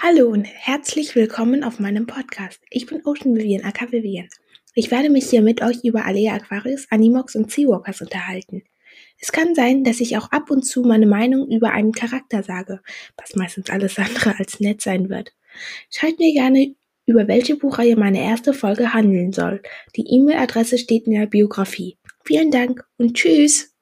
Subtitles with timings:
[0.00, 2.60] Hallo und herzlich willkommen auf meinem Podcast.
[2.70, 4.28] Ich bin Ocean Vivian, aka Vivian.
[4.74, 8.62] Ich werde mich hier mit euch über Alea Aquarius, Animox und Seawalkers unterhalten.
[9.20, 12.80] Es kann sein, dass ich auch ab und zu meine Meinung über einen Charakter sage,
[13.16, 15.34] was meistens alles andere als nett sein wird.
[15.90, 19.62] Schreibt mir gerne, über welche Buchreihe meine erste Folge handeln soll.
[19.96, 21.98] Die E-Mail-Adresse steht in der Biografie.
[22.24, 23.74] Vielen Dank und tschüss!